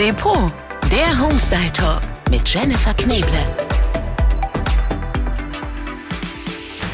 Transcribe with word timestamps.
Depot, 0.00 0.50
der 0.90 1.20
Homestyle 1.20 1.70
Talk 1.74 2.00
mit 2.30 2.48
Jennifer 2.48 2.94
Kneble. 2.94 3.28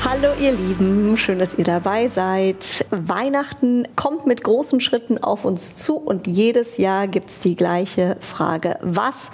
Hallo 0.05 0.31
ihr 0.41 0.51
Lieben, 0.51 1.17
schön, 1.17 1.39
dass 1.39 1.55
ihr 1.55 1.63
dabei 1.63 2.09
seid. 2.09 2.85
Weihnachten 2.91 3.87
kommt 3.95 4.27
mit 4.27 4.43
großen 4.43 4.81
Schritten 4.81 5.19
auf 5.19 5.45
uns 5.45 5.77
zu 5.77 5.97
und 5.99 6.27
jedes 6.27 6.79
Jahr 6.79 7.07
gibt 7.07 7.31
es 7.31 7.39
die 7.39 7.55
gleiche 7.55 8.17
Frage. 8.21 8.77
Was 8.83 9.31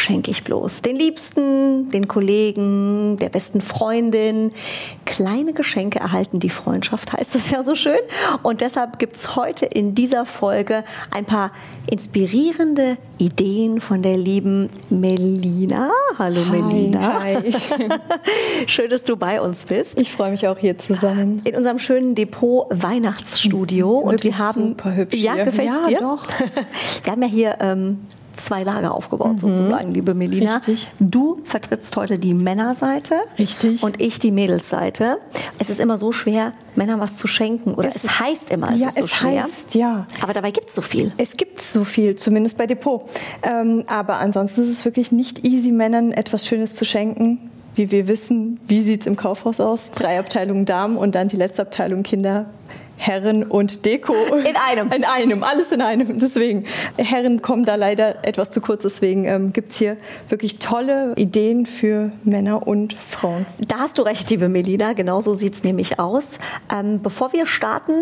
schenke 0.00 0.30
ich 0.30 0.44
bloß? 0.44 0.82
Den 0.82 0.96
Liebsten, 0.96 1.90
den 1.90 2.08
Kollegen, 2.08 3.16
der 3.18 3.28
besten 3.28 3.60
Freundin. 3.60 4.52
Kleine 5.04 5.52
Geschenke 5.52 5.98
erhalten 6.00 6.40
die 6.40 6.50
Freundschaft, 6.50 7.12
heißt 7.16 7.34
es 7.34 7.50
ja 7.50 7.62
so 7.62 7.74
schön. 7.74 7.98
Und 8.42 8.60
deshalb 8.60 8.98
gibt 8.98 9.16
es 9.16 9.36
heute 9.36 9.66
in 9.66 9.94
dieser 9.94 10.26
Folge 10.26 10.84
ein 11.10 11.24
paar 11.24 11.52
inspirierende 11.90 12.96
Ideen 13.18 13.80
von 13.80 14.02
der 14.02 14.16
lieben 14.16 14.70
Melina. 14.88 15.90
Hallo 16.18 16.44
hi, 16.48 16.62
Melina. 16.62 17.20
Hi. 17.22 17.52
schön, 18.66 18.90
dass 18.90 19.04
du 19.04 19.16
bei 19.16 19.40
uns 19.40 19.58
bist. 19.64 20.00
Ich 20.00 20.10
freue 20.10 20.30
mich 20.30 20.46
auch 20.48 20.58
hier 20.58 20.78
zu 20.78 20.94
sein. 20.94 21.42
In 21.44 21.54
unserem 21.56 21.78
schönen 21.78 22.14
Depot 22.14 22.66
Weihnachtsstudio. 22.70 23.88
und 23.88 24.24
wir 24.24 24.38
haben 24.38 24.68
super 24.68 24.94
hübsch 24.96 25.16
Ja, 25.16 25.34
hier. 25.34 25.44
gefällt's 25.44 25.76
Ja, 25.84 25.88
dir? 25.88 25.98
doch. 25.98 26.26
Wir 27.04 27.12
haben 27.12 27.22
ja 27.22 27.28
hier 27.28 27.56
ähm, 27.60 27.98
zwei 28.44 28.62
Lager 28.62 28.94
aufgebaut, 28.94 29.40
sozusagen, 29.40 29.92
liebe 29.92 30.14
Melina. 30.14 30.56
Richtig. 30.56 30.90
Du 30.98 31.40
vertrittst 31.44 31.96
heute 31.96 32.18
die 32.18 32.34
Männerseite. 32.34 33.16
Richtig. 33.38 33.82
Und 33.82 34.00
ich 34.00 34.18
die 34.18 34.30
Mädelsseite. 34.30 35.18
Es 35.58 35.70
ist 35.70 35.80
immer 35.80 35.98
so 35.98 36.12
schwer, 36.12 36.52
Männern 36.76 37.00
was 37.00 37.16
zu 37.16 37.26
schenken. 37.26 37.74
Oder 37.74 37.88
es, 37.88 37.96
Es- 38.04 38.20
heißt 38.20 38.50
immer, 38.50 38.72
es 38.72 38.80
ja, 38.80 38.88
ist 38.88 38.98
so 38.98 39.04
es 39.04 39.10
schwer. 39.10 39.42
heißt, 39.44 39.74
ja. 39.74 40.06
Aber 40.22 40.32
dabei 40.32 40.50
gibt 40.50 40.68
es 40.68 40.74
so 40.74 40.82
viel. 40.82 41.12
Es 41.16 41.36
gibt 41.36 41.60
so 41.60 41.84
viel, 41.84 42.16
zumindest 42.16 42.56
bei 42.58 42.66
Depot. 42.66 43.02
Ähm, 43.42 43.84
aber 43.86 44.18
ansonsten 44.18 44.62
ist 44.62 44.68
es 44.70 44.84
wirklich 44.84 45.12
nicht 45.12 45.44
easy, 45.44 45.72
Männern 45.72 46.12
etwas 46.12 46.46
Schönes 46.46 46.74
zu 46.74 46.84
schenken. 46.84 47.38
Wie 47.76 47.90
wir 47.92 48.08
wissen, 48.08 48.58
wie 48.66 48.82
sieht 48.82 49.02
es 49.02 49.06
im 49.06 49.16
Kaufhaus 49.16 49.60
aus? 49.60 49.90
Drei 49.94 50.18
Abteilungen 50.18 50.64
Damen 50.66 50.96
und 50.96 51.14
dann 51.14 51.28
die 51.28 51.36
letzte 51.36 51.62
Abteilung 51.62 52.02
Kinder. 52.02 52.46
Herren 53.00 53.44
und 53.44 53.86
Deko. 53.86 54.12
In 54.12 54.56
einem. 54.56 54.92
In 54.92 55.04
einem, 55.04 55.42
alles 55.42 55.72
in 55.72 55.80
einem. 55.80 56.18
Deswegen, 56.18 56.64
Herren 56.98 57.40
kommen 57.40 57.64
da 57.64 57.74
leider 57.74 58.26
etwas 58.26 58.50
zu 58.50 58.60
kurz. 58.60 58.82
Deswegen 58.82 59.24
ähm, 59.24 59.54
gibt 59.54 59.72
es 59.72 59.78
hier 59.78 59.96
wirklich 60.28 60.58
tolle 60.58 61.14
Ideen 61.16 61.64
für 61.64 62.12
Männer 62.24 62.66
und 62.66 62.92
Frauen. 62.92 63.46
Da 63.58 63.78
hast 63.78 63.96
du 63.96 64.02
recht, 64.02 64.28
liebe 64.28 64.50
Melina. 64.50 64.92
Genau 64.92 65.20
so 65.20 65.34
sieht 65.34 65.54
es 65.54 65.64
nämlich 65.64 65.98
aus. 65.98 66.26
Ähm, 66.70 67.00
bevor 67.02 67.32
wir 67.32 67.46
starten, 67.46 67.92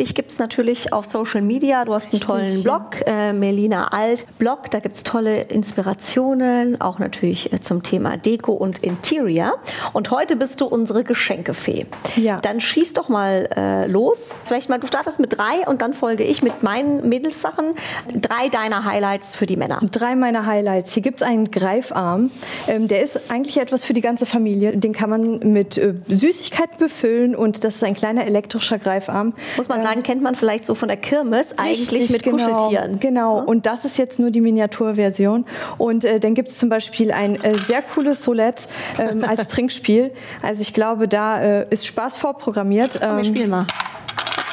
dich 0.00 0.12
gibt 0.16 0.32
es 0.32 0.38
natürlich 0.38 0.92
auf 0.92 1.04
Social 1.04 1.42
Media. 1.42 1.84
Du 1.84 1.94
hast 1.94 2.06
einen 2.06 2.14
Richtig, 2.14 2.28
tollen 2.28 2.56
ja. 2.56 2.62
Blog, 2.62 3.06
äh, 3.06 3.32
Melina 3.32 3.88
Alt 3.92 4.26
Blog. 4.38 4.72
Da 4.72 4.80
gibt 4.80 4.96
es 4.96 5.04
tolle 5.04 5.42
Inspirationen, 5.42 6.80
auch 6.80 6.98
natürlich 6.98 7.52
äh, 7.52 7.60
zum 7.60 7.84
Thema 7.84 8.16
Deko 8.16 8.52
und 8.52 8.78
Interior. 8.78 9.54
Und 9.92 10.10
heute 10.10 10.34
bist 10.34 10.60
du 10.60 10.66
unsere 10.66 11.04
Geschenkefee. 11.04 11.86
Ja. 12.16 12.40
Dann 12.40 12.60
schieß 12.60 12.94
doch 12.94 13.08
mal 13.08 13.48
äh, 13.56 13.86
los. 13.86 14.31
Vielleicht 14.44 14.68
mal, 14.68 14.78
du 14.78 14.86
startest 14.86 15.20
mit 15.20 15.36
drei 15.36 15.66
und 15.66 15.82
dann 15.82 15.94
folge 15.94 16.24
ich 16.24 16.42
mit 16.42 16.62
meinen 16.62 17.08
Mädelssachen. 17.08 17.74
Drei 18.14 18.48
deiner 18.48 18.84
Highlights 18.84 19.34
für 19.34 19.46
die 19.46 19.56
Männer. 19.56 19.80
Drei 19.90 20.14
meiner 20.14 20.46
Highlights. 20.46 20.92
Hier 20.92 21.02
gibt 21.02 21.22
es 21.22 21.26
einen 21.26 21.50
Greifarm. 21.50 22.30
Ähm, 22.66 22.88
der 22.88 23.02
ist 23.02 23.30
eigentlich 23.30 23.58
etwas 23.58 23.84
für 23.84 23.92
die 23.94 24.00
ganze 24.00 24.26
Familie. 24.26 24.76
Den 24.76 24.92
kann 24.92 25.10
man 25.10 25.38
mit 25.52 25.78
äh, 25.78 25.94
Süßigkeiten 26.08 26.78
befüllen 26.78 27.34
und 27.34 27.64
das 27.64 27.76
ist 27.76 27.84
ein 27.84 27.94
kleiner 27.94 28.26
elektrischer 28.26 28.78
Greifarm. 28.78 29.34
Muss 29.56 29.68
man 29.68 29.82
sagen, 29.82 30.02
kennt 30.02 30.22
man 30.22 30.34
vielleicht 30.34 30.66
so 30.66 30.74
von 30.74 30.88
der 30.88 30.96
Kirmes, 30.96 31.58
eigentlich 31.58 31.90
Richtig, 31.92 32.10
mit 32.10 32.22
genau, 32.22 32.68
Kuscheltieren. 32.68 33.00
Genau, 33.00 33.38
und 33.40 33.66
das 33.66 33.84
ist 33.84 33.98
jetzt 33.98 34.18
nur 34.18 34.30
die 34.30 34.40
Miniaturversion. 34.40 35.44
Und 35.78 36.04
äh, 36.04 36.20
dann 36.20 36.34
gibt 36.34 36.48
es 36.48 36.58
zum 36.58 36.68
Beispiel 36.68 37.12
ein 37.12 37.42
äh, 37.42 37.56
sehr 37.58 37.82
cooles 37.82 38.22
Solette 38.22 38.64
ähm, 38.98 39.24
als 39.24 39.46
Trinkspiel. 39.48 40.12
Also 40.42 40.62
ich 40.62 40.74
glaube, 40.74 41.08
da 41.08 41.40
äh, 41.40 41.66
ist 41.70 41.86
Spaß 41.86 42.16
vorprogrammiert. 42.16 42.98
Komm, 43.00 43.10
wir 43.10 43.18
Ähm, 43.18 43.24
spielen 43.24 43.50
mal. 43.50 43.66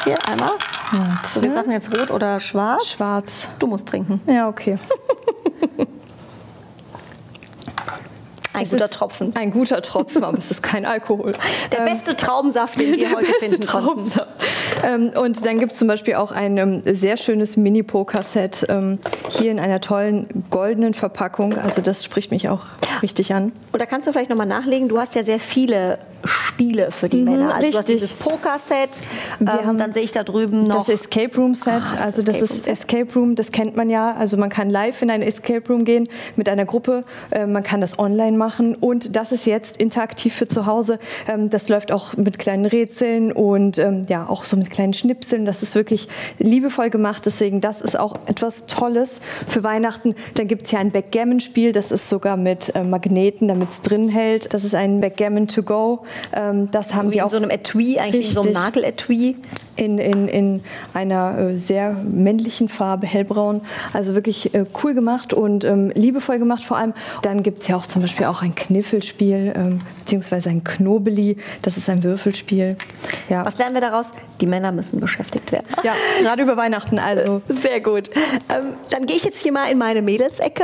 Hier 0.04 0.18
einmal. 0.28 0.52
So, 1.24 1.42
wir 1.42 1.52
sagen 1.52 1.72
jetzt 1.72 1.94
rot 1.98 2.10
oder 2.12 2.40
schwarz. 2.40 2.88
Schwarz. 2.88 3.32
Du 3.60 3.68
musst 3.68 3.88
trinken. 3.88 4.22
Ja, 4.28 4.48
okay. 4.48 4.78
Ein 8.52 8.64
Es 8.64 8.72
guter 8.72 8.90
Tropfen. 8.90 9.36
Ein 9.36 9.52
guter 9.52 9.82
Tropfen, 9.82 10.24
aber 10.24 10.38
es 10.38 10.50
ist 10.52 10.64
kein 10.64 10.86
Alkohol. 10.86 11.34
Der 11.72 11.80
Ähm, 11.82 11.86
beste 11.86 12.18
Traubensaft, 12.18 12.80
den 12.80 12.98
wir 12.98 13.12
heute 13.16 13.28
finden. 13.40 13.62
Traubensaft. 13.62 14.28
Ähm, 14.84 15.12
und 15.16 15.46
dann 15.46 15.60
gibt 15.60 15.72
es 15.72 15.78
zum 15.78 15.88
Beispiel 15.88 16.16
auch 16.16 16.32
ein 16.32 16.58
ähm, 16.58 16.82
sehr 16.86 17.16
schönes 17.16 17.58
Mini-Poker-Set 17.58 18.66
ähm, 18.70 19.00
hier 19.30 19.52
in 19.52 19.60
einer 19.60 19.80
tollen 19.82 20.46
goldenen 20.50 20.94
Verpackung. 20.94 21.58
Also 21.58 21.82
das 21.82 22.04
spricht 22.04 22.32
mich 22.32 22.50
auch 22.50 22.66
richtig 23.02 23.34
an. 23.34 23.52
Und 23.72 23.82
da 23.82 23.86
kannst 23.86 24.08
du 24.08 24.12
vielleicht 24.12 24.30
nochmal 24.32 24.48
nachlegen. 24.48 24.90
Du 24.90 24.98
hast 25.00 25.16
ja 25.16 25.24
sehr 25.24 25.40
viele 25.40 26.00
Spiele 26.26 26.92
für 26.92 27.10
die 27.10 27.18
Mhm, 27.18 27.24
Männer. 27.26 27.56
Also 27.56 27.72
du 27.72 27.78
hast 27.78 27.90
richtig. 27.90 27.96
dieses 27.96 28.12
Poker-Set. 28.14 28.90
Ähm, 29.40 29.78
dann 29.78 29.94
sehe 29.94 30.04
ich 30.04 30.12
da 30.12 30.24
drüben 30.24 30.64
noch. 30.64 30.86
Das 30.86 30.90
Escape 31.02 31.36
Room 31.38 31.56
Set, 31.56 31.68
Ah, 31.74 31.80
das 31.80 32.00
also 32.00 32.22
das 32.24 32.36
Escape 32.38 32.44
ist 32.44 32.52
Room 32.52 32.60
Set. 32.62 32.68
Escape 32.74 33.14
Room, 33.16 33.36
das 33.36 33.52
kennt 33.52 33.76
man 33.76 33.90
ja. 33.90 34.14
Also 34.14 34.38
man 34.38 34.50
kann 34.50 34.70
live 34.70 35.02
in 35.02 35.10
ein 35.10 35.22
Escape 35.22 35.64
Room 35.70 35.86
gehen 35.86 36.10
mit 36.36 36.50
einer 36.50 36.66
Gruppe, 36.66 37.04
äh, 37.32 37.46
man 37.46 37.64
kann 37.64 37.82
das 37.82 37.98
online 38.00 38.38
machen 38.38 38.76
und 38.76 39.16
das 39.16 39.32
ist 39.32 39.46
jetzt 39.46 39.78
interaktiv 39.78 40.34
für 40.36 40.48
zu 40.48 40.66
Hause. 40.66 41.00
Ähm, 41.28 41.50
das 41.50 41.70
läuft 41.70 41.92
auch 41.92 42.18
mit 42.18 42.40
kleinen 42.40 42.66
Rätseln 42.66 43.32
und 43.32 43.78
ähm, 43.78 44.06
ja 44.10 44.28
auch 44.28 44.44
so 44.44 44.58
mit 44.58 44.70
kleinen 44.70 44.94
Schnipseln. 44.94 45.46
Das 45.46 45.64
ist 45.64 45.76
wirklich 45.76 46.08
liebevoll 46.40 46.90
gemacht, 46.90 47.26
deswegen 47.26 47.62
das 47.62 47.82
ist 47.82 47.98
auch 47.98 48.14
etwas 48.26 48.66
Tolles 48.66 49.22
für 49.48 49.64
Weihnachten. 49.64 50.16
Dann 50.36 50.48
gibt 50.48 50.64
es 50.64 50.70
hier 50.70 50.80
ein 50.80 50.92
Backgammon-Spiel, 50.92 51.72
das 51.72 51.92
ist 51.92 52.10
sogar 52.10 52.38
mit 52.38 52.76
äh, 52.76 52.84
Magneten, 52.84 53.48
damit 53.48 53.70
es 53.72 53.82
drin 53.82 54.10
hält. 54.10 54.54
Das 54.54 54.64
ist 54.64 54.76
ein 54.76 55.00
Backgammon 55.00 55.48
to 55.48 55.64
go. 55.64 56.04
Ähm, 56.34 56.70
das 56.72 56.94
haben 56.94 57.10
wie 57.10 57.14
die 57.14 57.18
in 57.20 57.24
auch 57.24 57.30
so 57.30 57.38
einem 57.38 57.50
Etui, 57.50 58.00
eigentlich 58.00 58.28
in 58.28 58.34
so 58.34 58.42
einem 58.42 58.50
Richtig. 58.56 58.64
Nageletui. 58.74 59.36
In, 59.80 59.98
in, 59.98 60.28
in 60.28 60.64
einer 60.94 61.38
äh, 61.38 61.58
sehr 61.58 61.94
männlichen 61.94 62.70
Farbe, 62.70 63.08
hellbraun. 63.08 63.62
Also 63.94 64.14
wirklich 64.14 64.54
äh, 64.54 64.66
cool 64.84 64.94
gemacht 64.94 65.34
und 65.34 65.64
ähm, 65.64 65.92
liebevoll 65.96 66.40
gemacht 66.40 66.64
vor 66.64 66.78
allem. 66.78 66.94
Dann 67.22 67.44
gibt 67.44 67.60
es 67.62 67.68
ja 67.68 67.76
auch 67.76 67.86
zum 67.86 68.02
Beispiel 68.02 68.26
auch 68.26 68.42
ein 68.42 68.56
Kniffelspiel, 68.56 69.54
ähm, 69.56 69.82
beziehungsweise 70.00 70.50
ein 70.50 70.64
Knobeli. 70.64 71.38
Das 71.62 71.78
ist 71.78 71.90
ein 71.90 72.04
Würfelspiel. 72.04 72.76
Ja, 73.30 73.46
Was 73.46 73.58
lernen 73.58 73.76
wir 73.76 73.82
daraus? 73.82 74.08
Die 74.42 74.48
Männer 74.48 74.72
müssen 74.72 75.00
beschäftigt 75.00 75.52
werden. 75.52 75.68
ja 75.84 75.94
gerade 76.22 76.44
über 76.44 76.58
Weihnachten. 76.58 77.00
Also 77.00 77.42
Sehr 77.48 77.80
gut. 77.80 78.10
Ähm, 78.50 78.74
dann 78.90 79.06
gehe 79.06 79.16
ich 79.16 79.24
jetzt 79.24 79.40
hier 79.40 79.52
mal 79.52 79.72
in 79.72 79.78
meine 79.78 80.02
Mädelsecke. 80.02 80.64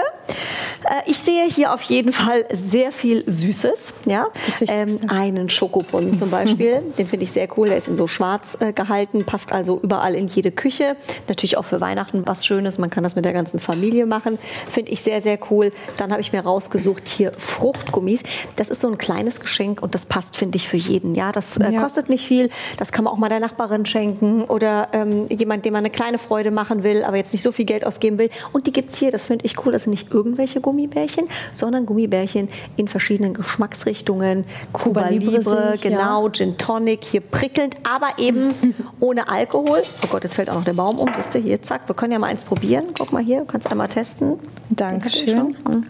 Äh, 0.84 1.09
ich 1.09 1.18
sehe 1.18 1.46
hier 1.46 1.74
auf 1.74 1.82
jeden 1.84 2.12
Fall 2.12 2.46
sehr 2.52 2.92
viel 2.92 3.24
Süßes. 3.26 3.94
Ja? 4.06 4.28
Ähm, 4.68 5.00
einen 5.08 5.50
Schokobrunnen 5.50 6.18
zum 6.18 6.30
Beispiel. 6.30 6.82
Den 6.97 7.08
finde 7.08 7.24
ich 7.24 7.32
sehr 7.32 7.47
cool. 7.58 7.68
Der 7.68 7.78
ist 7.78 7.88
in 7.88 7.96
so 7.96 8.08
schwarz 8.08 8.58
äh, 8.59 8.74
gehalten, 8.74 9.05
passt 9.14 9.52
also 9.52 9.80
überall 9.82 10.16
in 10.16 10.28
jede 10.28 10.52
Küche. 10.52 10.96
Natürlich 11.28 11.58
auch 11.58 11.66
für 11.66 11.82
Weihnachten 11.82 12.24
was 12.26 12.46
Schönes. 12.46 12.78
Man 12.78 12.90
kann 12.90 13.04
das 13.04 13.16
mit 13.16 13.26
der 13.26 13.34
ganzen 13.34 13.60
Familie 13.60 14.06
machen. 14.06 14.38
Finde 14.70 14.92
ich 14.92 15.02
sehr, 15.02 15.22
sehr 15.22 15.38
cool. 15.50 15.72
Dann 15.98 16.12
habe 16.12 16.22
ich 16.22 16.32
mir 16.34 16.42
rausgesucht 16.42 17.08
hier 17.08 17.32
Fruchtgummis. 17.34 18.24
Das 18.56 18.70
ist 18.70 18.82
so 18.82 18.88
ein 18.88 18.98
kleines 18.98 19.40
Geschenk 19.40 19.82
und 19.82 19.96
das 19.96 20.06
passt, 20.06 20.36
finde 20.36 20.58
ich, 20.58 20.68
für 20.68 20.78
jeden. 20.78 21.16
Ja, 21.16 21.32
das 21.32 21.58
äh, 21.58 21.72
Ja. 21.72 21.82
kostet 21.82 22.10
nicht 22.10 22.26
viel. 22.28 22.50
Das 22.78 22.92
kann 22.92 23.04
man 23.06 23.14
auch 23.14 23.18
mal 23.18 23.30
der 23.30 23.40
Nachbarin 23.40 23.86
schenken 23.86 24.44
oder 24.44 24.90
ähm, 24.94 25.28
jemand, 25.30 25.66
dem 25.66 25.74
man 25.74 25.80
eine 25.80 25.90
kleine 25.90 26.18
Freude 26.18 26.52
machen 26.52 26.84
will, 26.84 27.04
aber 27.04 27.18
jetzt 27.18 27.34
nicht 27.34 27.42
so 27.42 27.52
viel 27.52 27.66
Geld 27.66 27.86
ausgeben 27.86 28.18
will. 28.18 28.30
Und 28.54 28.68
die 28.68 28.72
gibt 28.74 28.90
es 28.92 28.98
hier, 28.98 29.12
das 29.12 29.26
finde 29.26 29.46
ich 29.46 29.66
cool. 29.66 29.72
Das 29.72 29.84
sind 29.84 29.92
nicht 29.92 30.12
irgendwelche 30.14 30.62
Gummibärchen, 30.62 31.28
sondern 31.54 31.86
Gummibärchen 31.86 32.50
in 32.78 32.88
verschiedenen 32.88 33.34
Geschmacksrichtungen. 33.34 34.46
Cuba, 34.74 35.02
Cuba 35.04 35.10
Libre, 35.10 35.32
Libre 35.38 35.74
genau, 35.82 36.30
Gin 36.30 36.58
Tonic, 36.58 37.04
hier 37.06 37.22
prickelnd, 37.22 37.76
aber 37.84 38.08
eben 38.18 38.54
ohne 39.00 39.28
Alkohol. 39.28 39.82
Oh 40.04 40.08
Gott, 40.10 40.24
jetzt 40.24 40.36
fällt 40.36 40.50
auch 40.50 40.56
noch 40.56 40.64
der 40.64 40.74
Baum 40.74 41.00
um. 41.00 41.12
Siehst 41.14 41.34
du, 41.34 41.40
hier, 41.40 41.62
zack. 41.62 41.88
Wir 41.88 41.96
können 41.96 42.14
ja 42.14 42.20
mal 42.20 42.28
eins 42.28 42.44
probieren. 42.44 42.86
Guck 42.98 43.12
mal 43.12 43.24
hier, 43.24 43.40
du 43.40 43.46
kannst 43.46 43.70
einmal 43.70 43.88
testen. 43.88 44.40
Dankeschön. 44.70 45.56
Schon. 45.66 45.86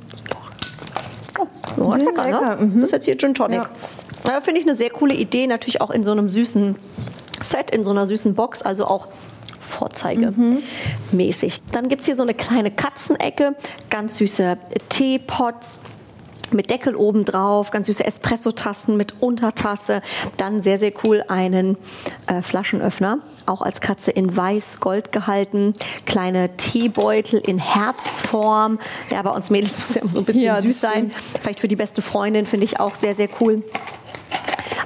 Oh, 1.77 1.91
Ja, 1.91 1.95
lecker, 1.97 2.23
lecker, 2.23 2.55
ne? 2.57 2.71
Das 2.75 2.83
ist 2.85 2.91
jetzt 2.91 3.05
hier 3.05 3.17
Gin 3.17 3.33
Tonic. 3.33 3.59
Ja. 3.59 3.69
Ja. 4.25 4.41
Finde 4.41 4.59
ich 4.59 4.65
eine 4.65 4.75
sehr 4.75 4.89
coole 4.89 5.13
Idee. 5.13 5.47
Natürlich 5.47 5.81
auch 5.81 5.91
in 5.91 6.03
so 6.03 6.11
einem 6.11 6.29
süßen 6.29 6.75
Set, 7.43 7.71
in 7.71 7.83
so 7.83 7.91
einer 7.91 8.07
süßen 8.07 8.35
Box. 8.35 8.61
Also 8.61 8.85
auch 8.85 9.07
Vorzeigemäßig. 9.59 11.61
Dann 11.71 11.89
gibt 11.89 12.01
es 12.01 12.05
hier 12.05 12.15
so 12.15 12.23
eine 12.23 12.33
kleine 12.33 12.71
Katzenecke, 12.71 13.55
ganz 13.89 14.17
süße 14.17 14.57
Teepots 14.89 15.79
mit 16.53 16.69
Deckel 16.69 16.95
oben 16.95 17.25
drauf, 17.25 17.71
ganz 17.71 17.87
süße 17.87 18.03
Espresso-Tassen 18.05 18.95
mit 18.97 19.15
Untertasse. 19.21 20.01
Dann 20.37 20.61
sehr, 20.61 20.77
sehr 20.77 20.91
cool 21.03 21.23
einen 21.27 21.77
äh, 22.27 22.41
Flaschenöffner, 22.41 23.19
auch 23.45 23.61
als 23.61 23.81
Katze 23.81 24.11
in 24.11 24.35
weiß-gold 24.35 25.11
gehalten. 25.11 25.73
Kleine 26.05 26.55
Teebeutel 26.57 27.39
in 27.39 27.57
Herzform. 27.59 28.79
Ja, 29.09 29.21
bei 29.21 29.31
uns 29.31 29.49
Mädels 29.49 29.79
muss 29.79 29.95
ja 29.95 30.01
immer 30.01 30.13
so 30.13 30.19
ein 30.19 30.25
bisschen 30.25 30.41
Ja, 30.43 30.61
süß 30.61 30.79
sein. 30.81 31.11
Vielleicht 31.41 31.59
für 31.59 31.67
die 31.67 31.75
beste 31.75 32.01
Freundin 32.01 32.45
finde 32.45 32.65
ich 32.65 32.79
auch 32.79 32.95
sehr, 32.95 33.15
sehr 33.15 33.29
cool. 33.39 33.63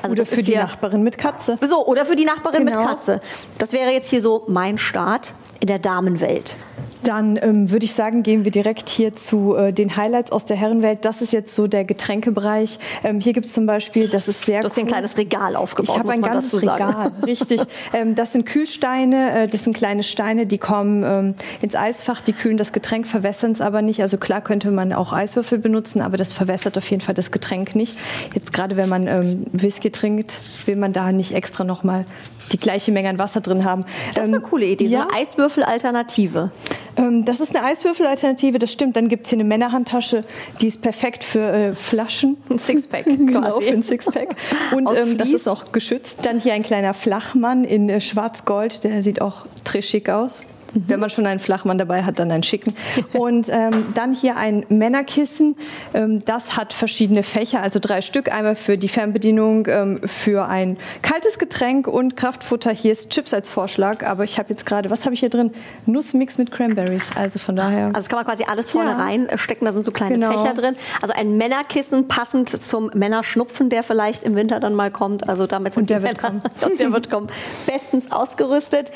Also 0.01 0.13
Oder 0.13 0.25
für 0.25 0.37
die 0.37 0.53
hier- 0.53 0.61
Nachbarin 0.63 1.03
mit 1.03 1.17
Katze. 1.17 1.57
so, 1.61 1.85
oder 1.85 2.05
für 2.05 2.15
die 2.15 2.23
Nachbarin 2.25 2.65
Genau. 2.65 2.79
mit 2.79 2.87
Katze. 2.89 3.19
Das 3.57 3.73
wäre 3.73 3.91
jetzt 3.91 4.09
hier 4.09 4.21
so 4.21 4.45
mein 4.47 4.77
Start 4.77 5.33
in 5.59 5.67
der 5.67 5.79
Damenwelt. 5.79 6.55
Dann 7.03 7.39
ähm, 7.41 7.71
würde 7.71 7.85
ich 7.85 7.93
sagen, 7.93 8.23
gehen 8.23 8.43
wir 8.43 8.51
direkt 8.51 8.89
hier 8.89 9.15
zu 9.15 9.55
äh, 9.55 9.71
den 9.71 9.95
Highlights 9.95 10.31
aus 10.31 10.45
der 10.45 10.57
Herrenwelt. 10.57 11.05
Das 11.05 11.21
ist 11.21 11.31
jetzt 11.31 11.55
so 11.55 11.67
der 11.67 11.85
Getränkebereich. 11.85 12.77
Ähm, 13.03 13.19
hier 13.21 13.33
gibt 13.33 13.45
es 13.45 13.53
zum 13.53 13.65
Beispiel, 13.65 14.09
das 14.09 14.27
ist 14.27 14.45
sehr 14.45 14.61
Du 14.61 14.65
hast 14.65 14.75
hier 14.75 14.83
ein 14.83 14.87
kleines 14.87 15.17
Regal 15.17 15.55
aufgebaut, 15.55 15.95
Ich 15.95 15.99
habe 15.99 16.11
ein 16.11 16.21
ganzes 16.21 16.61
Regal, 16.61 17.11
richtig. 17.25 17.61
Ähm, 17.93 18.15
das 18.15 18.33
sind 18.33 18.45
Kühlsteine, 18.45 19.43
äh, 19.43 19.47
das 19.47 19.63
sind 19.63 19.75
kleine 19.75 20.03
Steine, 20.03 20.45
die 20.45 20.57
kommen 20.57 21.03
ähm, 21.03 21.35
ins 21.61 21.75
Eisfach, 21.75 22.21
die 22.21 22.33
kühlen 22.33 22.57
das 22.57 22.73
Getränk, 22.73 23.07
verwässern 23.07 23.51
es 23.51 23.61
aber 23.61 23.81
nicht. 23.81 24.01
Also 24.01 24.17
klar 24.17 24.41
könnte 24.41 24.71
man 24.71 24.91
auch 24.91 25.13
Eiswürfel 25.13 25.57
benutzen, 25.57 26.01
aber 26.01 26.17
das 26.17 26.33
verwässert 26.33 26.77
auf 26.77 26.89
jeden 26.89 27.01
Fall 27.01 27.15
das 27.15 27.31
Getränk 27.31 27.75
nicht. 27.75 27.97
Jetzt 28.33 28.51
gerade 28.51 28.75
wenn 28.75 28.89
man 28.89 29.07
ähm, 29.07 29.45
Whisky 29.53 29.89
trinkt, 29.89 30.37
will 30.65 30.75
man 30.75 30.91
da 30.91 31.11
nicht 31.11 31.33
extra 31.33 31.63
nochmal 31.63 32.05
die 32.51 32.59
gleiche 32.59 32.91
Menge 32.91 33.09
an 33.09 33.19
Wasser 33.19 33.41
drin 33.41 33.63
haben. 33.63 33.85
Das 34.15 34.27
ist 34.27 34.33
eine 34.33 34.41
coole 34.41 34.65
Idee, 34.65 34.85
ja. 34.85 35.03
so 35.03 35.07
eine 35.07 35.21
Eiswürfel-Alternative. 35.21 36.51
Ähm, 36.99 37.25
das 37.25 37.39
ist 37.39 37.55
eine 37.55 37.65
Eiswürfel-Alternative, 37.65 38.59
das 38.59 38.71
stimmt. 38.71 38.95
Dann 38.95 39.07
gibt 39.07 39.25
es 39.25 39.29
hier 39.29 39.37
eine 39.37 39.47
Männerhandtasche, 39.47 40.23
die 40.61 40.67
ist 40.67 40.81
perfekt 40.81 41.23
für 41.23 41.51
äh, 41.51 41.73
Flaschen. 41.73 42.37
Ein 42.49 42.59
Sixpack 42.59 43.05
genau, 43.05 43.59
für 43.61 43.71
ein 43.71 43.83
Sixpack. 43.83 44.35
Und 44.75 44.89
ähm, 44.95 45.17
das 45.17 45.29
ist 45.29 45.47
auch 45.47 45.71
geschützt. 45.71 46.17
Dann 46.23 46.39
hier 46.39 46.53
ein 46.53 46.63
kleiner 46.63 46.93
Flachmann 46.93 47.63
in 47.63 47.89
äh, 47.89 48.01
schwarz-gold, 48.01 48.83
der 48.83 49.03
sieht 49.03 49.21
auch 49.21 49.45
très 49.65 49.81
schick 49.81 50.09
aus. 50.09 50.41
Mhm. 50.73 50.83
Wenn 50.87 50.99
man 50.99 51.09
schon 51.09 51.25
einen 51.25 51.39
Flachmann 51.39 51.77
dabei 51.77 52.03
hat, 52.03 52.19
dann 52.19 52.31
einen 52.31 52.43
schicken. 52.43 52.73
Und 53.13 53.49
ähm, 53.49 53.87
dann 53.93 54.13
hier 54.13 54.37
ein 54.37 54.65
Männerkissen. 54.69 55.55
Ähm, 55.93 56.23
das 56.25 56.57
hat 56.57 56.73
verschiedene 56.73 57.23
Fächer, 57.23 57.61
also 57.61 57.79
drei 57.79 58.01
Stück. 58.01 58.31
Einmal 58.31 58.55
für 58.55 58.77
die 58.77 58.87
Fernbedienung, 58.87 59.67
ähm, 59.67 60.01
für 60.05 60.47
ein 60.47 60.77
kaltes 61.01 61.39
Getränk 61.39 61.87
und 61.87 62.15
Kraftfutter. 62.15 62.71
Hier 62.71 62.91
ist 62.91 63.09
Chips 63.09 63.33
als 63.33 63.49
Vorschlag. 63.49 64.05
Aber 64.05 64.23
ich 64.23 64.37
habe 64.37 64.49
jetzt 64.49 64.65
gerade, 64.65 64.89
was 64.89 65.05
habe 65.05 65.13
ich 65.13 65.19
hier 65.19 65.29
drin? 65.29 65.51
Nussmix 65.85 66.37
mit 66.37 66.51
Cranberries. 66.51 67.05
Also 67.15 67.39
von 67.39 67.55
daher. 67.55 67.91
Also 67.93 68.09
kann 68.09 68.17
man 68.17 68.25
quasi 68.25 68.43
alles 68.47 68.69
vorne 68.69 68.91
ja. 68.91 68.97
reinstecken. 68.97 69.65
Da 69.65 69.73
sind 69.73 69.85
so 69.85 69.91
kleine 69.91 70.15
genau. 70.15 70.37
Fächer 70.37 70.53
drin. 70.53 70.75
Also 71.01 71.13
ein 71.13 71.37
Männerkissen 71.37 72.07
passend 72.07 72.63
zum 72.63 72.91
Männerschnupfen, 72.93 73.69
der 73.69 73.83
vielleicht 73.83 74.23
im 74.23 74.35
Winter 74.35 74.59
dann 74.59 74.75
mal 74.75 74.91
kommt. 74.91 75.27
Also 75.27 75.47
damit 75.47 75.73
sind 75.73 75.83
und 75.83 75.89
der 75.89 76.01
wird 76.01 76.19
kommen. 76.19 76.41
der 76.79 76.91
wird 76.91 77.09
kommen. 77.09 77.27
Bestens 77.65 78.11
ausgerüstet. 78.11 78.91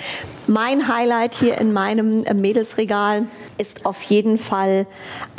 Mein 0.48 0.88
Highlight 0.88 1.36
hier 1.36 1.60
in 1.64 1.72
meinem 1.72 2.26
äh, 2.26 2.34
Mädelsregal 2.34 3.26
ist 3.58 3.86
auf 3.86 4.02
jeden 4.04 4.38
Fall 4.38 4.86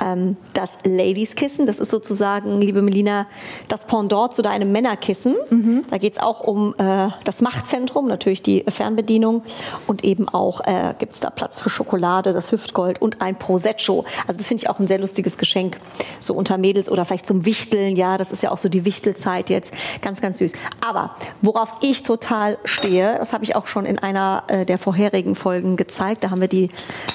ähm, 0.03 0.39
das 0.55 0.79
Ladies-Kissen. 0.83 1.67
Das 1.67 1.79
ist 1.79 1.91
sozusagen, 1.91 2.61
liebe 2.61 2.81
Melina, 2.81 3.27
das 3.69 3.87
Pendant 3.87 4.33
zu 4.33 4.41
deinem 4.41 4.73
Männerkissen. 4.73 5.35
Mhm. 5.51 5.85
Da 5.91 5.99
geht 5.99 6.15
es 6.15 6.19
auch 6.19 6.41
um 6.41 6.75
äh, 6.79 7.09
das 7.25 7.43
Machtzentrum, 7.43 8.09
natürlich 8.09 8.43
die 8.43 8.65
Fernbedienung 8.67 9.43
und 9.87 10.03
eben 10.03 10.27
auch 10.27 10.63
äh, 10.63 10.95
gibt 10.99 11.13
es 11.13 11.21
da 11.21 11.29
Platz 11.29 11.61
für 11.61 11.69
Schokolade, 11.69 12.33
das 12.33 12.53
Hüftgold 12.53 13.03
und 13.03 13.21
ein 13.21 13.37
Prosecco. 13.39 14.07
Also 14.27 14.39
das 14.39 14.49
finde 14.49 14.63
ich 14.63 14.71
auch 14.71 14.79
ein 14.79 14.87
sehr 14.87 14.99
lustiges 14.99 15.37
Geschenk, 15.37 15.79
so 16.21 16.33
unter 16.33 16.57
Mädels 16.57 16.91
oder 16.91 17.05
vielleicht 17.05 17.27
zum 17.27 17.45
Wichteln. 17.45 17.97
Ja, 17.97 18.17
das 18.17 18.33
ist 18.33 18.43
ja 18.43 18.51
auch 18.51 18.59
so 18.59 18.71
die 18.71 18.87
Wichtelzeit 18.87 19.51
jetzt. 19.51 19.75
Ganz, 20.01 20.23
ganz 20.23 20.39
süß. 20.39 20.55
Aber 20.81 21.17
worauf 21.43 21.69
ich 21.83 22.03
total 22.03 22.57
stehe, 22.65 23.17
das 23.19 23.35
habe 23.35 23.45
ich 23.45 23.57
auch 23.57 23.67
schon 23.67 23.85
in 23.85 23.99
einer 23.99 24.45
äh, 24.47 24.65
der 24.65 24.79
vorherigen 24.79 25.35
Folgen 25.35 25.77
gezeigt. 25.77 26.14
Da 26.23 26.31
haben 26.31 26.41
wir 26.41 26.49
die 26.49 26.69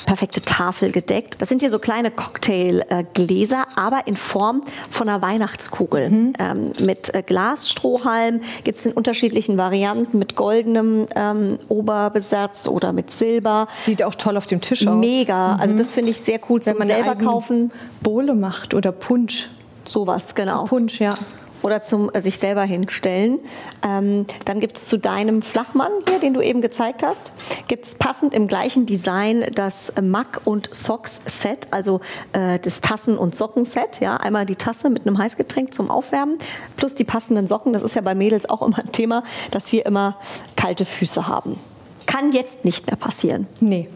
perfekte 0.05 0.41
Tafel 0.41 0.91
gedeckt. 0.91 1.35
Das 1.39 1.49
sind 1.49 1.61
hier 1.61 1.69
so 1.69 1.79
kleine 1.79 2.11
Cocktailgläser, 2.11 3.65
aber 3.75 4.07
in 4.07 4.17
Form 4.17 4.63
von 4.89 5.07
einer 5.07 5.21
Weihnachtskugel. 5.21 6.09
Mhm. 6.09 6.33
Ähm, 6.39 6.71
mit 6.79 7.13
äh, 7.13 7.23
Glasstrohhalm 7.23 8.41
gibt 8.63 8.79
es 8.79 8.85
in 8.85 8.91
unterschiedlichen 8.91 9.57
Varianten 9.57 10.17
mit 10.17 10.35
goldenem 10.35 11.07
ähm, 11.15 11.57
Oberbesatz 11.67 12.67
oder 12.67 12.93
mit 12.93 13.11
Silber. 13.11 13.67
Sieht 13.85 14.03
auch 14.03 14.15
toll 14.15 14.37
auf 14.37 14.47
dem 14.47 14.61
Tisch 14.61 14.87
aus. 14.87 14.95
Mega. 14.95 15.55
Mhm. 15.55 15.61
Also 15.61 15.77
das 15.77 15.93
finde 15.93 16.11
ich 16.11 16.19
sehr 16.19 16.39
cool 16.49 16.59
Wenn 16.65 16.75
zum 16.75 16.87
selber 16.87 17.15
kaufen. 17.15 17.71
Bohle 18.01 18.33
macht 18.33 18.73
oder 18.73 18.91
Punsch. 18.91 19.49
Sowas, 19.85 20.35
genau. 20.35 20.65
Punsch, 20.65 20.99
ja 20.99 21.15
oder 21.61 21.81
zum 21.81 22.09
äh, 22.13 22.21
sich 22.21 22.37
selber 22.37 22.63
hinstellen. 22.63 23.39
Ähm, 23.83 24.25
dann 24.45 24.59
gibt 24.59 24.77
es 24.77 24.87
zu 24.87 24.97
deinem 24.97 25.41
Flachmann 25.41 25.91
hier, 26.07 26.19
den 26.19 26.33
du 26.33 26.41
eben 26.41 26.61
gezeigt 26.61 27.03
hast, 27.03 27.31
gibt 27.67 27.85
es 27.85 27.95
passend 27.95 28.33
im 28.33 28.47
gleichen 28.47 28.85
Design 28.85 29.45
das 29.53 29.93
Mack 30.01 30.41
und 30.45 30.69
Socks 30.73 31.21
Set, 31.25 31.67
also 31.71 32.01
äh, 32.33 32.59
das 32.59 32.81
Tassen- 32.81 33.17
und 33.17 33.35
Sockenset. 33.35 33.99
Ja, 33.99 34.17
einmal 34.17 34.45
die 34.45 34.55
Tasse 34.55 34.89
mit 34.89 35.05
einem 35.05 35.17
Heißgetränk 35.17 35.73
zum 35.73 35.91
Aufwärmen 35.91 36.37
plus 36.77 36.95
die 36.95 37.03
passenden 37.03 37.47
Socken. 37.47 37.73
Das 37.73 37.83
ist 37.83 37.95
ja 37.95 38.01
bei 38.01 38.15
Mädels 38.15 38.49
auch 38.49 38.61
immer 38.61 38.79
ein 38.79 38.91
Thema, 38.91 39.23
dass 39.51 39.71
wir 39.71 39.85
immer 39.85 40.17
kalte 40.55 40.85
Füße 40.85 41.27
haben. 41.27 41.59
Kann 42.05 42.31
jetzt 42.31 42.65
nicht 42.65 42.87
mehr 42.87 42.95
passieren. 42.95 43.47
Nee. 43.59 43.87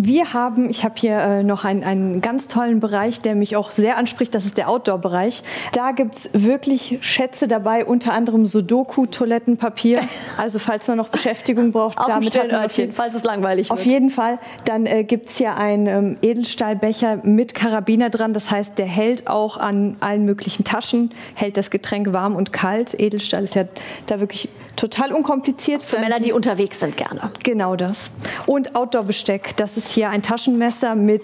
Wir 0.00 0.32
haben, 0.32 0.70
ich 0.70 0.84
habe 0.84 0.94
hier 0.96 1.18
äh, 1.18 1.42
noch 1.42 1.64
einen, 1.64 1.82
einen 1.82 2.20
ganz 2.20 2.46
tollen 2.46 2.78
Bereich, 2.78 3.20
der 3.20 3.34
mich 3.34 3.56
auch 3.56 3.72
sehr 3.72 3.96
anspricht, 3.96 4.32
das 4.32 4.44
ist 4.44 4.56
der 4.56 4.68
Outdoor-Bereich. 4.68 5.42
Da 5.72 5.90
gibt 5.90 6.14
es 6.14 6.30
wirklich 6.32 6.98
Schätze 7.00 7.48
dabei, 7.48 7.84
unter 7.84 8.12
anderem 8.12 8.46
Sudoku, 8.46 9.06
Toilettenpapier. 9.06 10.00
Also 10.36 10.60
falls 10.60 10.86
man 10.86 10.96
noch 10.96 11.08
Beschäftigung 11.08 11.72
braucht, 11.72 11.98
damit 11.98 12.38
hat 12.38 12.52
man 12.52 12.64
auf 12.64 12.76
jeden, 12.76 12.92
falls 12.92 13.14
es 13.14 13.24
langweilig 13.24 13.70
Auf 13.72 13.84
jeden 13.84 14.08
Fall. 14.08 14.38
Dann 14.64 14.86
äh, 14.86 15.02
gibt 15.02 15.28
es 15.28 15.36
hier 15.36 15.56
einen 15.56 15.86
ähm, 15.86 16.16
Edelstahlbecher 16.22 17.20
mit 17.24 17.54
Karabiner 17.54 18.08
dran. 18.08 18.32
Das 18.32 18.50
heißt, 18.50 18.78
der 18.78 18.86
hält 18.86 19.26
auch 19.26 19.56
an 19.56 19.96
allen 19.98 20.24
möglichen 20.24 20.62
Taschen, 20.64 21.10
hält 21.34 21.56
das 21.56 21.70
Getränk 21.70 22.12
warm 22.12 22.36
und 22.36 22.52
kalt. 22.52 22.98
Edelstahl 23.00 23.44
ist 23.44 23.56
ja 23.56 23.64
da 24.06 24.20
wirklich 24.20 24.48
total 24.78 25.12
unkompliziert. 25.12 25.82
Für 25.82 25.98
Männer, 25.98 26.20
die 26.20 26.32
unterwegs 26.32 26.80
sind, 26.80 26.96
gerne. 26.96 27.32
Genau 27.42 27.76
das. 27.76 28.10
Und 28.46 28.76
Outdoor-Besteck. 28.76 29.56
Das 29.56 29.76
ist 29.76 29.87
hier 29.90 30.10
ein 30.10 30.22
Taschenmesser 30.22 30.94
mit 30.94 31.22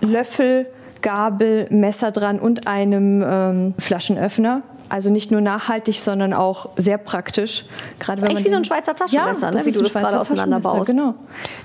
Löffel, 0.00 0.66
Gabel, 1.02 1.66
Messer 1.70 2.10
dran 2.10 2.38
und 2.38 2.66
einem 2.66 3.22
ähm, 3.26 3.74
Flaschenöffner. 3.78 4.62
Also 4.88 5.10
nicht 5.10 5.30
nur 5.30 5.40
nachhaltig, 5.40 6.00
sondern 6.00 6.32
auch 6.32 6.68
sehr 6.76 6.98
praktisch. 6.98 7.64
Gerade 7.98 8.22
wenn 8.22 8.34
man 8.34 8.44
wie 8.44 8.48
so 8.48 8.56
ein 8.56 8.64
Schweizer 8.64 8.94
Taschenmesser, 8.94 9.50
ja, 9.50 9.58
ne? 9.58 9.64
wie 9.64 9.72
du 9.72 9.82
das 9.82 9.92
gerade 9.92 10.20
auseinanderbaust. 10.20 10.90
Genau. 10.90 11.14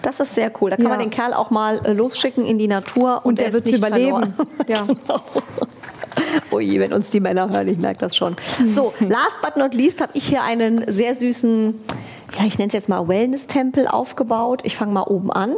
Das 0.01 0.19
ist 0.19 0.35
sehr 0.35 0.51
cool. 0.61 0.69
Da 0.69 0.77
kann 0.77 0.85
ja. 0.85 0.89
man 0.89 0.99
den 0.99 1.09
Kerl 1.09 1.33
auch 1.33 1.51
mal 1.51 1.85
äh, 1.85 1.93
losschicken 1.93 2.45
in 2.45 2.57
die 2.57 2.67
Natur 2.67 3.17
und, 3.17 3.25
und 3.25 3.41
der 3.41 3.53
wird 3.53 3.67
überleben. 3.67 4.33
Ja. 4.67 4.83
genau. 4.83 5.19
Ui, 6.51 6.79
wenn 6.79 6.93
uns 6.93 7.09
die 7.09 7.19
Männer 7.19 7.49
hören, 7.49 7.67
ich 7.67 7.77
merke 7.77 7.99
das 7.99 8.15
schon. 8.15 8.35
So, 8.73 8.93
last 8.99 9.41
but 9.41 9.57
not 9.57 9.73
least 9.73 10.01
habe 10.01 10.11
ich 10.15 10.25
hier 10.25 10.43
einen 10.43 10.83
sehr 10.91 11.15
süßen 11.15 11.75
ja, 12.37 12.45
ich 12.45 12.57
nenne 12.57 12.67
es 12.67 12.73
jetzt 12.73 12.89
mal 12.89 13.07
Wellness-Tempel 13.07 13.87
aufgebaut. 13.87 14.61
Ich 14.63 14.75
fange 14.75 14.93
mal 14.93 15.03
oben 15.03 15.31
an. 15.31 15.55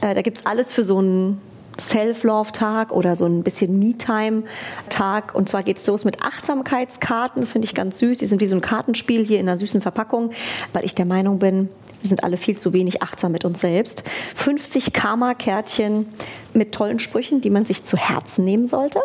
Äh, 0.00 0.14
da 0.14 0.22
gibt 0.22 0.38
es 0.38 0.46
alles 0.46 0.72
für 0.72 0.82
so 0.82 0.98
einen 0.98 1.40
Self-Love-Tag 1.78 2.92
oder 2.92 3.16
so 3.16 3.26
ein 3.26 3.42
bisschen 3.42 3.78
Me-Time-Tag. 3.78 5.34
Und 5.34 5.48
zwar 5.48 5.62
geht 5.62 5.76
es 5.76 5.86
los 5.86 6.04
mit 6.04 6.22
Achtsamkeitskarten. 6.22 7.40
Das 7.40 7.52
finde 7.52 7.66
ich 7.66 7.74
ganz 7.74 7.98
süß. 7.98 8.18
Die 8.18 8.26
sind 8.26 8.40
wie 8.40 8.46
so 8.46 8.56
ein 8.56 8.62
Kartenspiel 8.62 9.24
hier 9.24 9.40
in 9.40 9.48
einer 9.48 9.58
süßen 9.58 9.80
Verpackung, 9.80 10.30
weil 10.72 10.84
ich 10.84 10.94
der 10.94 11.04
Meinung 11.04 11.38
bin, 11.38 11.68
wir 12.02 12.08
sind 12.08 12.24
alle 12.24 12.36
viel 12.36 12.56
zu 12.56 12.72
wenig 12.72 13.02
achtsam 13.02 13.32
mit 13.32 13.44
uns 13.44 13.60
selbst. 13.60 14.02
50 14.36 14.92
Karma-Kärtchen 14.92 16.06
mit 16.52 16.72
tollen 16.72 16.98
Sprüchen, 16.98 17.40
die 17.40 17.50
man 17.50 17.64
sich 17.64 17.84
zu 17.84 17.96
Herzen 17.96 18.44
nehmen 18.44 18.66
sollte. 18.66 19.00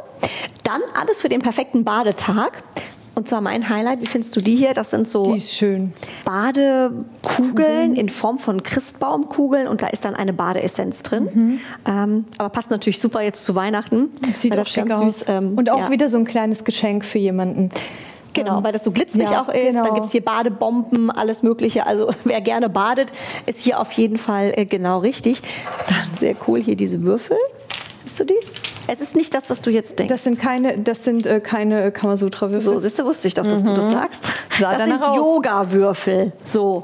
Dann 0.63 0.81
alles 0.93 1.21
für 1.21 1.29
den 1.29 1.41
perfekten 1.41 1.83
Badetag. 1.83 2.63
Und 3.21 3.27
zwar 3.27 3.41
mein 3.41 3.69
Highlight, 3.69 4.01
wie 4.01 4.07
findest 4.07 4.35
du 4.35 4.41
die 4.41 4.55
hier? 4.55 4.73
Das 4.73 4.89
sind 4.89 5.07
so 5.07 5.37
Badekugeln 6.25 7.05
Kugeln. 7.21 7.95
in 7.95 8.09
Form 8.09 8.39
von 8.39 8.63
Christbaumkugeln 8.63 9.67
und 9.67 9.83
da 9.83 9.87
ist 9.89 10.05
dann 10.05 10.15
eine 10.15 10.33
Badeessenz 10.33 11.03
drin. 11.03 11.29
Mhm. 11.31 11.59
Ähm, 11.85 12.25
aber 12.39 12.49
passt 12.49 12.71
natürlich 12.71 12.99
super 12.99 13.21
jetzt 13.21 13.43
zu 13.43 13.53
Weihnachten. 13.53 14.09
Das 14.27 14.41
sieht 14.41 14.57
auch 14.57 14.65
schick 14.65 14.91
aus. 14.91 15.19
Süß, 15.19 15.25
ähm, 15.27 15.53
und 15.55 15.69
auch 15.69 15.81
ja. 15.81 15.89
wieder 15.91 16.09
so 16.09 16.17
ein 16.17 16.25
kleines 16.25 16.63
Geschenk 16.63 17.05
für 17.05 17.19
jemanden. 17.19 17.69
Genau, 18.33 18.57
ähm, 18.57 18.63
weil 18.63 18.71
das 18.71 18.83
so 18.83 18.89
glitzerig 18.89 19.29
ja, 19.29 19.43
auch 19.43 19.49
ist. 19.49 19.73
Genau. 19.73 19.83
Dann 19.85 19.93
gibt 19.93 20.07
es 20.07 20.11
hier 20.13 20.25
Badebomben, 20.25 21.11
alles 21.11 21.43
Mögliche. 21.43 21.85
Also 21.85 22.09
wer 22.23 22.41
gerne 22.41 22.69
badet, 22.69 23.13
ist 23.45 23.59
hier 23.59 23.79
auf 23.79 23.91
jeden 23.91 24.17
Fall 24.17 24.51
äh, 24.55 24.65
genau 24.65 24.97
richtig. 24.97 25.43
Dann 25.87 26.17
sehr 26.19 26.35
cool 26.47 26.59
hier 26.59 26.75
diese 26.75 27.03
Würfel. 27.03 27.37
Siehst 28.03 28.19
du 28.19 28.23
die? 28.23 28.39
Es 28.91 28.99
ist 28.99 29.15
nicht 29.15 29.33
das, 29.33 29.49
was 29.49 29.61
du 29.61 29.69
jetzt 29.69 29.97
denkst. 29.99 30.11
Das 30.11 30.25
sind 30.25 30.37
keine, 30.37 30.77
das 30.77 31.05
sind 31.05 31.25
äh, 31.25 31.39
keine 31.39 31.93
Kamasutra-Würfel. 31.93 32.59
So, 32.59 32.77
siehst 32.77 32.99
du, 32.99 33.05
wusste 33.05 33.29
ich 33.29 33.33
doch, 33.35 33.45
dass 33.45 33.61
mhm. 33.61 33.67
du 33.67 33.75
das 33.75 33.85
mhm. 33.85 33.93
sagst. 33.93 34.23
Sah 34.59 34.77
das 34.77 34.85
sind 34.85 34.99
Yoga-Würfel. 34.99 36.33
So. 36.43 36.83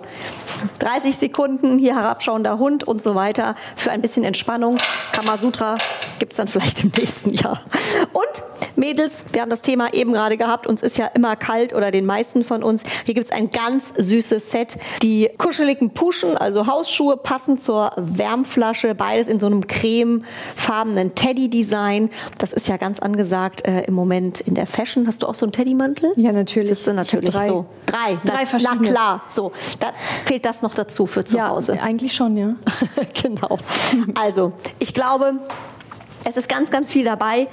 30 0.80 1.18
Sekunden, 1.18 1.78
hier 1.78 1.96
herabschauender 1.96 2.60
Hund 2.60 2.86
und 2.86 3.02
so 3.02 3.14
weiter 3.14 3.56
für 3.76 3.92
ein 3.92 4.02
bisschen 4.02 4.24
Entspannung. 4.24 4.78
Kamasutra 5.12 5.78
gibt 6.20 6.32
es 6.32 6.38
dann 6.38 6.48
vielleicht 6.48 6.82
im 6.82 6.94
nächsten 6.98 7.32
Jahr. 7.32 7.62
Und 8.14 8.42
Mädels, 8.78 9.24
wir 9.32 9.42
haben 9.42 9.50
das 9.50 9.64
Thema 9.64 9.94
eben 9.94 10.14
gerade 10.14 10.38
gehabt, 10.38 10.68
uns 10.68 10.84
ist 10.84 10.98
ja 10.98 11.08
immer 11.08 11.36
kalt 11.36 11.74
oder 11.74 11.90
den 11.90 12.06
meisten 12.06 12.44
von 12.44 12.64
uns. 12.64 12.84
Hier 13.06 13.16
gibt 13.16 13.26
es 13.26 13.32
ein 13.32 13.50
ganz 13.50 13.92
süßes 13.98 14.52
Set. 14.52 14.78
Die 15.02 15.30
kuscheligen 15.38 15.92
Puschen, 15.92 16.38
also 16.38 16.68
Hausschuhe, 16.68 17.18
passend 17.18 17.60
zur 17.60 17.92
Wärmflasche, 17.98 18.94
beides 18.94 19.28
in 19.28 19.40
so 19.40 19.48
einem 19.48 19.66
cremefarbenen 19.66 21.16
Teddy-Design. 21.16 21.97
Das 22.38 22.54
ist 22.54 22.68
ja 22.68 22.78
ganz 22.78 23.00
angesagt 23.00 23.66
äh, 23.66 23.82
im 23.82 23.94
Moment 23.94 24.40
in 24.40 24.56
der 24.56 24.66
Fashion. 24.66 25.08
Hast 25.08 25.24
du 25.24 25.28
auch 25.28 25.36
so 25.36 25.46
einen 25.46 25.52
Teddymantel? 25.52 26.14
Ja, 26.16 26.32
natürlich. 26.32 26.70
Das 26.70 26.80
ist 26.80 26.88
natürlich 26.88 27.30
drei. 27.30 27.48
so. 27.48 27.66
Drei. 27.86 28.18
Drei 28.26 28.46
verschiedene. 28.46 28.82
Na 28.82 28.90
klar, 28.90 29.22
so. 29.34 29.52
Da 29.80 29.92
fehlt 30.26 30.46
das 30.46 30.62
noch 30.62 30.74
dazu 30.74 31.06
für 31.06 31.24
zu 31.24 31.38
ja, 31.38 31.50
Hause? 31.50 31.80
Eigentlich 31.82 32.14
schon, 32.14 32.38
ja. 32.38 32.56
genau. 33.22 33.60
Also, 34.16 34.54
ich 34.80 34.94
glaube, 34.94 35.34
es 36.24 36.38
ist 36.38 36.50
ganz, 36.50 36.72
ganz 36.72 36.92
viel 36.92 37.06
dabei 37.06 37.48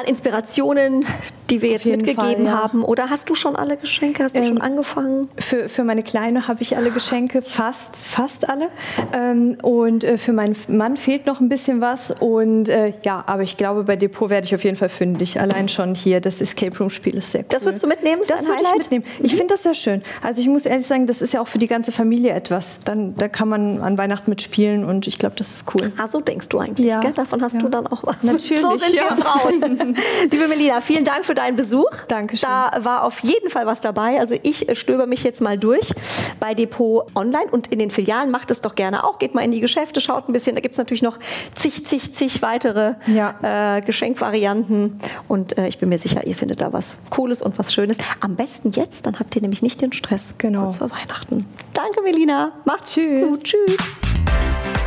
an 0.00 0.06
Inspirationen, 0.06 1.04
die 1.50 1.62
wir 1.62 1.70
jetzt 1.70 1.86
mitgegeben 1.86 2.16
Fall, 2.16 2.44
ja. 2.44 2.62
haben. 2.62 2.84
Oder 2.84 3.10
hast 3.10 3.28
du 3.28 3.34
schon 3.34 3.56
alle 3.56 3.76
Geschenke? 3.76 4.24
Hast 4.24 4.36
du 4.36 4.40
ähm, 4.40 4.46
schon 4.46 4.60
angefangen? 4.60 5.28
Für, 5.38 5.68
für 5.68 5.84
meine 5.84 6.02
Kleine 6.02 6.48
habe 6.48 6.62
ich 6.62 6.76
alle 6.76 6.90
Geschenke, 6.90 7.42
fast, 7.42 7.96
fast 7.96 8.48
alle. 8.48 8.68
Ähm, 9.12 9.58
und 9.62 10.04
äh, 10.04 10.16
für 10.16 10.32
meinen 10.32 10.56
Mann 10.68 10.96
fehlt 10.96 11.26
noch 11.26 11.40
ein 11.40 11.48
bisschen 11.48 11.80
was. 11.80 12.12
Und 12.18 12.68
äh, 12.68 12.94
ja, 13.02 13.22
aber 13.26 13.42
ich 13.42 13.56
glaube, 13.56 13.84
bei 13.84 13.96
Depot 13.96 14.30
werde 14.30 14.46
ich 14.46 14.54
auf 14.54 14.64
jeden 14.64 14.76
Fall 14.76 14.88
fündig. 14.88 15.40
Allein 15.40 15.68
schon 15.68 15.94
hier, 15.94 16.20
das 16.20 16.40
Escape 16.40 16.76
Room 16.78 16.90
Spiel 16.90 17.16
ist 17.16 17.32
sehr 17.32 17.42
cool. 17.42 17.46
Das 17.50 17.64
würdest 17.64 17.82
du 17.82 17.88
mitnehmen? 17.88 18.22
Das 18.26 18.46
würde 18.46 18.62
ich 18.62 18.78
mitnehmen. 18.78 19.04
Ich 19.22 19.34
finde 19.34 19.54
das 19.54 19.62
sehr 19.62 19.74
schön. 19.74 20.02
Also 20.22 20.40
ich 20.40 20.48
muss 20.48 20.66
ehrlich 20.66 20.86
sagen, 20.86 21.06
das 21.06 21.20
ist 21.20 21.34
ja 21.34 21.40
auch 21.40 21.48
für 21.48 21.58
die 21.58 21.66
ganze 21.66 21.92
Familie 21.92 22.32
etwas. 22.32 22.78
Dann, 22.84 23.14
da 23.16 23.28
kann 23.28 23.48
man 23.48 23.80
an 23.80 23.98
Weihnachten 23.98 24.30
mitspielen 24.30 24.84
und 24.84 25.06
ich 25.06 25.18
glaube, 25.18 25.36
das 25.36 25.52
ist 25.52 25.66
cool. 25.74 25.92
Ah, 25.98 26.08
so 26.08 26.20
denkst 26.20 26.48
du 26.48 26.58
eigentlich, 26.58 26.86
ja. 26.86 27.00
Gell? 27.00 27.12
Davon 27.12 27.42
hast 27.42 27.54
ja. 27.54 27.60
du 27.60 27.68
dann 27.68 27.86
auch 27.86 28.02
was. 28.04 28.22
Natürlich, 28.22 28.60
so 28.60 28.78
sind 28.78 28.94
ja. 28.94 29.10
wir 29.10 29.16
Frauen. 29.16 29.89
Liebe 30.30 30.48
Melina, 30.48 30.80
vielen 30.80 31.04
Dank 31.04 31.24
für 31.24 31.34
deinen 31.34 31.56
Besuch. 31.56 31.90
Dankeschön. 32.08 32.48
Da 32.48 32.84
war 32.84 33.04
auf 33.04 33.20
jeden 33.20 33.50
Fall 33.50 33.66
was 33.66 33.80
dabei. 33.80 34.18
Also 34.20 34.36
ich 34.42 34.68
äh, 34.68 34.74
stöber 34.74 35.06
mich 35.06 35.22
jetzt 35.22 35.40
mal 35.40 35.58
durch 35.58 35.92
bei 36.38 36.54
Depot 36.54 37.06
Online 37.14 37.50
und 37.50 37.68
in 37.68 37.78
den 37.78 37.90
Filialen. 37.90 38.30
Macht 38.30 38.50
es 38.50 38.60
doch 38.60 38.74
gerne 38.74 39.04
auch. 39.04 39.18
Geht 39.18 39.34
mal 39.34 39.42
in 39.42 39.50
die 39.50 39.60
Geschäfte, 39.60 40.00
schaut 40.00 40.28
ein 40.28 40.32
bisschen. 40.32 40.54
Da 40.54 40.60
gibt 40.60 40.74
es 40.74 40.78
natürlich 40.78 41.02
noch 41.02 41.18
zig, 41.54 41.86
zig, 41.86 42.14
zig 42.14 42.42
weitere 42.42 42.94
ja. 43.06 43.76
äh, 43.76 43.82
Geschenkvarianten. 43.82 45.00
Und 45.28 45.58
äh, 45.58 45.68
ich 45.68 45.78
bin 45.78 45.88
mir 45.88 45.98
sicher, 45.98 46.26
ihr 46.26 46.34
findet 46.34 46.60
da 46.60 46.72
was 46.72 46.96
Cooles 47.10 47.42
und 47.42 47.58
was 47.58 47.72
Schönes. 47.72 47.98
Am 48.20 48.36
besten 48.36 48.70
jetzt, 48.72 49.06
dann 49.06 49.18
habt 49.18 49.34
ihr 49.36 49.42
nämlich 49.42 49.62
nicht 49.62 49.80
den 49.80 49.92
Stress. 49.92 50.34
Genau. 50.38 50.62
Kurz 50.62 50.76
vor 50.76 50.90
Weihnachten. 50.90 51.46
Danke, 51.74 52.02
Melina. 52.02 52.52
Macht's 52.64 52.94
gut. 52.94 53.44
Tschüss. 53.44 53.76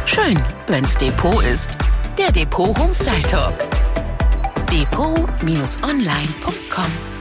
Schön, 0.06 0.40
wenn's 0.68 0.96
Depot 0.98 1.44
ist. 1.44 1.72
Der 2.18 2.32
Depot 2.32 2.78
Homestyle 2.78 3.22
Talk. 3.24 3.83
Depot-online.com 4.74 7.13